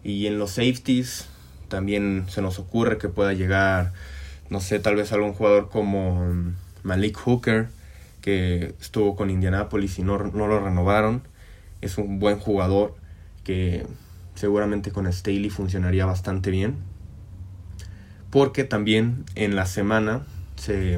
Y 0.04 0.28
en 0.28 0.40
los 0.40 0.52
safeties 0.52 1.28
también 1.68 2.26
se 2.28 2.42
nos 2.42 2.60
ocurre 2.60 2.98
que 2.98 3.10
pueda 3.10 3.34
llegar 3.34 3.94
no 4.54 4.60
sé, 4.60 4.80
tal 4.80 4.96
vez 4.96 5.12
algún 5.12 5.34
jugador 5.34 5.70
como 5.70 6.26
mm, 6.26 6.56
Malik 6.84 7.18
Hooker, 7.18 7.70
que 8.22 8.76
estuvo 8.80 9.16
con 9.16 9.32
Indianapolis 9.32 9.98
y 10.00 10.04
no, 10.04 10.18
no 10.20 10.48
lo 10.48 10.60
renovaron. 10.64 11.24
Es 11.82 11.98
un 11.98 12.20
buen 12.20 12.38
jugador 12.40 12.96
que 13.44 13.86
seguramente 14.36 14.92
con 14.92 15.12
Staley 15.12 15.50
funcionaría 15.50 16.06
bastante 16.06 16.52
bien. 16.52 16.78
Porque 18.34 18.64
también 18.64 19.26
en 19.36 19.56
la 19.56 19.68
semana 19.68 20.26
se, 20.56 20.98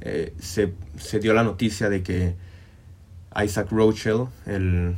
eh, 0.00 0.32
se, 0.38 0.72
se, 0.96 1.18
dio 1.18 1.34
la 1.34 1.42
noticia 1.42 1.90
de 1.90 2.02
que 2.02 2.34
Isaac 3.44 3.70
Rochelle, 3.70 4.28
el 4.46 4.96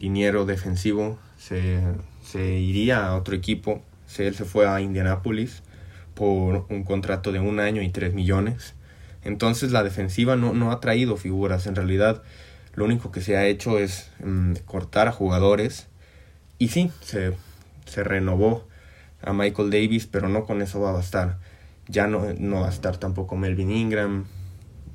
liniero 0.00 0.46
defensivo, 0.46 1.20
se, 1.38 1.80
se 2.24 2.58
iría 2.58 3.06
a 3.06 3.14
otro 3.14 3.36
equipo. 3.36 3.84
él 4.18 4.34
se 4.34 4.44
fue 4.44 4.66
a 4.68 4.80
Indianapolis 4.80 5.62
por 6.14 6.66
un 6.68 6.82
contrato 6.82 7.30
de 7.30 7.38
un 7.38 7.60
año 7.60 7.82
y 7.82 7.90
tres 7.90 8.14
millones. 8.14 8.74
Entonces 9.22 9.70
la 9.70 9.84
defensiva 9.84 10.34
no, 10.34 10.52
no 10.54 10.72
ha 10.72 10.80
traído 10.80 11.16
figuras. 11.16 11.68
En 11.68 11.76
realidad 11.76 12.24
lo 12.74 12.84
único 12.84 13.12
que 13.12 13.20
se 13.20 13.36
ha 13.36 13.46
hecho 13.46 13.78
es 13.78 14.10
mm, 14.24 14.54
cortar 14.64 15.06
a 15.06 15.12
jugadores. 15.12 15.86
Y 16.58 16.70
sí, 16.70 16.90
se, 17.00 17.34
se, 17.84 18.02
renovó 18.02 18.66
a 19.22 19.32
Michael 19.32 19.70
Davis, 19.70 20.06
pero 20.06 20.28
no 20.28 20.44
con 20.44 20.62
eso 20.62 20.80
va 20.80 20.90
a 20.90 20.92
bastar. 20.92 21.38
Ya 21.88 22.06
no, 22.06 22.32
no 22.38 22.60
va 22.60 22.68
a 22.68 22.70
estar 22.70 22.96
tampoco 22.96 23.36
Melvin 23.36 23.70
Ingram, 23.70 24.24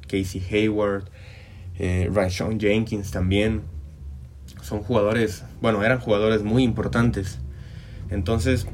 Casey 0.07 0.41
Hayward, 0.51 1.05
eh, 1.79 2.09
Ryan 2.11 2.59
Jenkins 2.59 3.11
también. 3.11 3.61
Son 4.61 4.79
jugadores, 4.81 5.43
bueno, 5.61 5.83
eran 5.83 5.99
jugadores 5.99 6.43
muy 6.43 6.63
importantes. 6.63 7.39
Entonces 8.09 8.67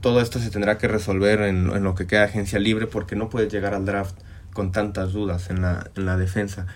todo 0.00 0.20
esto 0.20 0.38
se 0.38 0.50
tendrá 0.50 0.78
que 0.78 0.88
resolver 0.88 1.40
en, 1.40 1.82
lo 1.82 1.94
que 1.94 2.06
queda 2.06 2.24
agencia 2.24 2.58
libre 2.58 2.86
porque 2.86 3.16
no 3.16 3.28
puedes 3.28 3.52
llegar 3.52 3.74
al 3.74 3.84
draft 3.84 4.16
con 4.52 4.72
tantas 4.72 5.12
dudas 5.12 5.50
en 5.50 5.62
la, 5.62 5.90
en 5.96 6.06
la 6.06 6.16
defensa. 6.16 6.66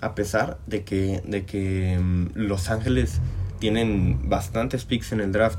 A 0.00 0.14
pesar 0.14 0.58
de 0.66 0.84
que, 0.84 1.22
de 1.26 1.44
que 1.44 1.98
mm, 2.00 2.28
Los 2.34 2.70
Ángeles 2.70 3.20
tienen 3.58 4.28
bastantes 4.28 4.84
picks 4.84 5.12
en 5.12 5.20
el 5.20 5.32
draft. 5.32 5.58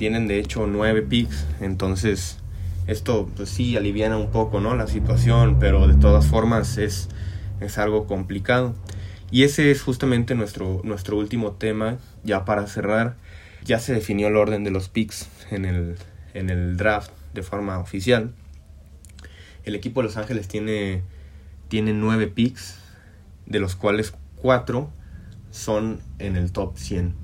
Tienen 0.00 0.28
de 0.28 0.38
hecho 0.38 0.66
nueve 0.66 1.02
picks. 1.02 1.44
Entonces 1.60 2.38
esto 2.86 3.28
pues 3.36 3.50
sí 3.50 3.76
aliviana 3.76 4.16
un 4.16 4.30
poco 4.30 4.58
¿no? 4.58 4.74
la 4.74 4.86
situación. 4.86 5.58
Pero 5.60 5.86
de 5.88 5.92
todas 5.92 6.24
formas 6.24 6.78
es, 6.78 7.10
es 7.60 7.76
algo 7.76 8.06
complicado. 8.06 8.74
Y 9.30 9.42
ese 9.42 9.70
es 9.70 9.82
justamente 9.82 10.34
nuestro, 10.34 10.80
nuestro 10.84 11.18
último 11.18 11.52
tema. 11.52 11.98
Ya 12.24 12.46
para 12.46 12.66
cerrar. 12.66 13.18
Ya 13.62 13.78
se 13.78 13.92
definió 13.92 14.28
el 14.28 14.36
orden 14.36 14.64
de 14.64 14.70
los 14.70 14.88
picks 14.88 15.28
en 15.50 15.66
el, 15.66 15.96
en 16.32 16.48
el 16.48 16.78
draft 16.78 17.10
de 17.34 17.42
forma 17.42 17.78
oficial. 17.78 18.32
El 19.64 19.74
equipo 19.74 20.00
de 20.00 20.06
Los 20.06 20.16
Ángeles 20.16 20.48
tiene, 20.48 21.02
tiene 21.68 21.92
9 21.92 22.26
picks, 22.28 22.78
de 23.44 23.60
los 23.60 23.76
cuales 23.76 24.14
4 24.36 24.90
son 25.50 26.00
en 26.18 26.36
el 26.36 26.52
top 26.52 26.78
100. 26.78 27.19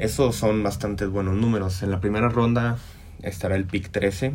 Esos 0.00 0.34
son 0.34 0.62
bastante 0.62 1.04
buenos 1.04 1.36
números. 1.36 1.82
En 1.82 1.90
la 1.90 2.00
primera 2.00 2.30
ronda 2.30 2.78
estará 3.22 3.54
el 3.54 3.66
pick 3.66 3.90
13. 3.90 4.32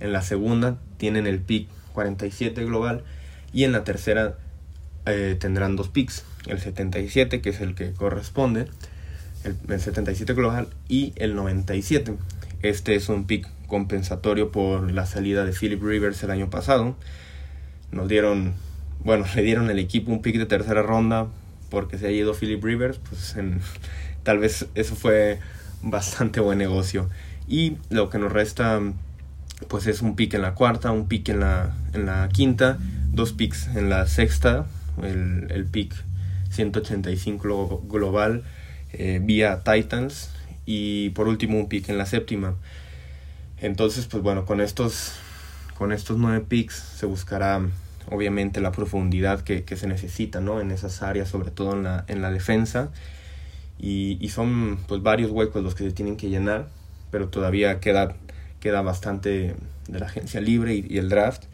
En 0.00 0.12
la 0.12 0.22
segunda 0.22 0.76
tienen 0.96 1.28
el 1.28 1.38
pick 1.38 1.68
47 1.92 2.64
global. 2.64 3.04
Y 3.52 3.62
en 3.62 3.70
la 3.70 3.84
tercera 3.84 4.38
eh, 5.06 5.36
tendrán 5.38 5.76
dos 5.76 5.88
picks, 5.88 6.24
el 6.48 6.58
77 6.58 7.40
que 7.40 7.50
es 7.50 7.60
el 7.60 7.76
que 7.76 7.92
corresponde, 7.92 8.66
el, 9.44 9.54
el 9.68 9.80
77 9.80 10.34
global 10.34 10.66
y 10.88 11.12
el 11.14 11.36
97. 11.36 12.16
Este 12.62 12.96
es 12.96 13.08
un 13.08 13.24
pick 13.24 13.48
compensatorio 13.68 14.50
por 14.50 14.90
la 14.90 15.06
salida 15.06 15.44
de 15.44 15.52
Philip 15.52 15.80
Rivers 15.80 16.24
el 16.24 16.32
año 16.32 16.50
pasado. 16.50 16.96
Nos 17.92 18.08
dieron, 18.08 18.54
bueno, 19.04 19.26
le 19.36 19.42
dieron 19.42 19.70
al 19.70 19.78
equipo 19.78 20.10
un 20.10 20.22
pick 20.22 20.38
de 20.38 20.46
tercera 20.46 20.82
ronda 20.82 21.28
porque 21.70 21.98
se 21.98 22.08
ha 22.08 22.10
ido 22.10 22.34
Philip 22.34 22.62
Rivers, 22.62 22.98
pues 22.98 23.36
en, 23.36 23.60
tal 24.26 24.40
vez 24.40 24.66
eso 24.74 24.96
fue 24.96 25.38
bastante 25.82 26.40
buen 26.40 26.58
negocio. 26.58 27.08
Y 27.46 27.76
lo 27.90 28.10
que 28.10 28.18
nos 28.18 28.32
resta 28.32 28.80
pues 29.68 29.86
es 29.86 30.02
un 30.02 30.16
pick 30.16 30.34
en 30.34 30.42
la 30.42 30.54
cuarta, 30.54 30.90
un 30.90 31.06
pick 31.06 31.28
en 31.28 31.40
la, 31.40 31.74
en 31.94 32.06
la 32.06 32.28
quinta, 32.28 32.76
dos 33.12 33.32
picks 33.32 33.68
en 33.68 33.88
la 33.88 34.06
sexta, 34.08 34.66
el, 35.00 35.46
el 35.50 35.64
pick 35.64 35.94
185 36.50 37.84
global 37.88 38.42
eh, 38.92 39.20
vía 39.22 39.62
Titans 39.62 40.30
y 40.66 41.10
por 41.10 41.28
último 41.28 41.58
un 41.58 41.68
pick 41.68 41.88
en 41.88 41.96
la 41.96 42.04
séptima. 42.04 42.56
Entonces, 43.58 44.06
pues 44.06 44.24
bueno, 44.24 44.44
con 44.44 44.60
estos, 44.60 45.12
con 45.78 45.92
estos 45.92 46.18
nueve 46.18 46.44
picks 46.46 46.74
se 46.74 47.06
buscará 47.06 47.60
obviamente 48.10 48.60
la 48.60 48.72
profundidad 48.72 49.42
que, 49.42 49.62
que, 49.62 49.76
se 49.76 49.86
necesita 49.86 50.40
¿no? 50.40 50.60
en 50.60 50.72
esas 50.72 51.02
áreas, 51.02 51.28
sobre 51.28 51.52
todo 51.52 51.74
en 51.74 51.84
la, 51.84 52.04
en 52.08 52.22
la 52.22 52.30
defensa. 52.32 52.90
Y, 53.78 54.28
son 54.30 54.78
pues 54.88 55.02
varios 55.02 55.30
huecos 55.30 55.62
los 55.62 55.74
que 55.74 55.84
se 55.84 55.92
tienen 55.92 56.16
que 56.16 56.28
llenar, 56.28 56.68
pero 57.10 57.28
todavía 57.28 57.78
queda, 57.80 58.16
queda 58.60 58.82
bastante 58.82 59.54
de 59.88 59.98
la 59.98 60.06
agencia 60.06 60.40
libre 60.40 60.74
y, 60.74 60.86
y 60.88 60.98
el 60.98 61.08
draft. 61.08 61.44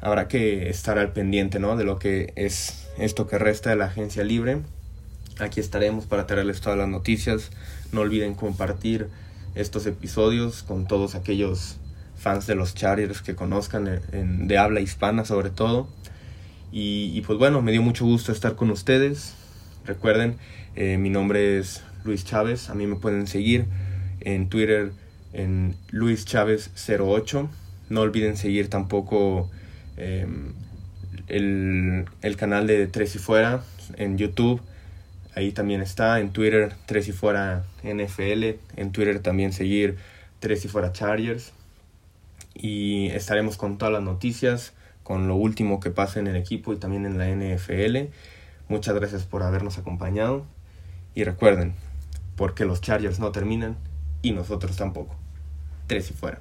Habrá 0.00 0.28
que 0.28 0.68
estar 0.68 0.98
al 0.98 1.12
pendiente 1.12 1.58
¿no? 1.58 1.76
de 1.76 1.84
lo 1.84 1.98
que 1.98 2.32
es 2.36 2.86
esto 2.98 3.26
que 3.26 3.38
resta 3.38 3.70
de 3.70 3.76
la 3.76 3.86
agencia 3.86 4.22
libre. 4.22 4.60
Aquí 5.38 5.60
estaremos 5.60 6.06
para 6.06 6.26
traerles 6.26 6.60
todas 6.60 6.78
las 6.78 6.88
noticias. 6.88 7.50
No 7.92 8.02
olviden 8.02 8.34
compartir 8.34 9.08
estos 9.54 9.86
episodios 9.86 10.62
con 10.62 10.86
todos 10.86 11.14
aquellos 11.14 11.76
fans 12.16 12.46
de 12.46 12.54
los 12.54 12.74
Chargers 12.74 13.22
que 13.22 13.34
conozcan 13.34 14.00
en, 14.12 14.48
de 14.48 14.58
habla 14.58 14.80
hispana 14.80 15.24
sobre 15.24 15.50
todo. 15.50 15.88
Y, 16.72 17.10
y, 17.14 17.22
pues 17.22 17.38
bueno, 17.38 17.62
me 17.62 17.72
dio 17.72 17.82
mucho 17.82 18.04
gusto 18.04 18.32
estar 18.32 18.54
con 18.54 18.70
ustedes. 18.70 19.34
Recuerden, 19.86 20.36
eh, 20.74 20.98
mi 20.98 21.10
nombre 21.10 21.58
es 21.58 21.82
Luis 22.04 22.24
Chávez. 22.24 22.68
A 22.70 22.74
mí 22.74 22.86
me 22.86 22.96
pueden 22.96 23.26
seguir 23.26 23.66
en 24.20 24.48
Twitter 24.48 24.92
en 25.32 25.76
Luis 25.90 26.24
Chávez 26.24 26.70
08. 26.88 27.48
No 27.88 28.00
olviden 28.00 28.36
seguir 28.36 28.68
tampoco 28.68 29.50
eh, 29.96 30.26
el, 31.28 32.04
el 32.22 32.36
canal 32.36 32.66
de 32.66 32.86
Tres 32.86 33.14
y 33.14 33.18
Fuera 33.18 33.62
en 33.96 34.18
YouTube 34.18 34.60
Ahí 35.36 35.52
también 35.52 35.82
está 35.82 36.18
en 36.18 36.30
Twitter 36.30 36.72
Tres 36.86 37.08
y 37.08 37.12
Fuera 37.12 37.66
NFL, 37.82 38.56
en 38.76 38.90
Twitter 38.90 39.20
también 39.20 39.52
seguir 39.52 39.98
Tres 40.40 40.64
y 40.64 40.68
Fuera 40.68 40.92
Chargers. 40.92 41.52
Y 42.54 43.08
estaremos 43.08 43.58
con 43.58 43.76
todas 43.76 43.92
las 43.92 44.02
noticias, 44.02 44.72
con 45.02 45.28
lo 45.28 45.36
último 45.36 45.78
que 45.78 45.90
pasa 45.90 46.20
en 46.20 46.26
el 46.26 46.36
equipo 46.36 46.72
y 46.72 46.78
también 46.78 47.04
en 47.04 47.18
la 47.18 47.28
NFL. 47.28 48.08
Muchas 48.68 48.94
gracias 48.94 49.24
por 49.24 49.42
habernos 49.42 49.78
acompañado. 49.78 50.44
Y 51.14 51.24
recuerden, 51.24 51.74
porque 52.36 52.64
los 52.64 52.80
Chargers 52.80 53.18
no 53.18 53.32
terminan 53.32 53.76
y 54.22 54.32
nosotros 54.32 54.76
tampoco. 54.76 55.14
Tres 55.86 56.10
y 56.10 56.14
Fuera. 56.14 56.40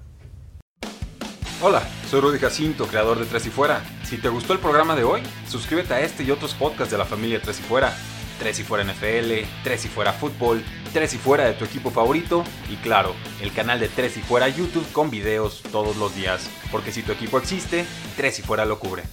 Hola, 1.62 1.82
soy 2.10 2.20
Rudy 2.20 2.40
Jacinto, 2.40 2.88
creador 2.88 3.20
de 3.20 3.26
Tres 3.26 3.46
y 3.46 3.50
Fuera. 3.50 3.82
Si 4.04 4.18
te 4.18 4.30
gustó 4.30 4.54
el 4.54 4.60
programa 4.60 4.96
de 4.96 5.04
hoy, 5.04 5.22
suscríbete 5.48 5.94
a 5.94 6.02
este 6.02 6.24
y 6.24 6.32
otros 6.32 6.54
podcasts 6.54 6.92
de 6.92 6.98
la 6.98 7.06
familia 7.06 7.42
Tres 7.42 7.60
y 7.60 7.64
Fuera 7.64 7.94
3 8.40 8.60
y 8.60 8.64
fuera 8.64 8.84
NFL, 8.84 9.46
3 9.64 9.86
y 9.86 9.88
fuera 9.88 10.14
fútbol, 10.14 10.64
3 10.94 11.14
y 11.14 11.18
fuera 11.18 11.46
de 11.46 11.54
tu 11.54 11.66
equipo 11.66 11.92
favorito 11.92 12.44
y 12.70 12.76
claro, 12.78 13.16
el 13.42 13.54
canal 13.54 13.80
de 13.80 13.88
3 13.88 14.18
y 14.18 14.22
fuera 14.22 14.48
YouTube 14.50 14.90
con 14.92 15.10
videos 15.10 15.64
todos 15.72 15.98
los 15.98 16.16
días, 16.16 16.50
porque 16.72 16.92
si 16.92 17.02
tu 17.02 17.12
equipo 17.12 17.38
existe, 17.38 17.86
3 18.18 18.40
y 18.40 18.42
fuera 18.42 18.66
lo 18.66 18.80
cubre. 18.80 19.04